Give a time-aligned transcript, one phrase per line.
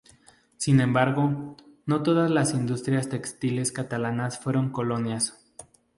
[0.57, 1.55] Sin embargo,
[1.85, 5.45] no todas las industrias textiles catalanas fueron colonias.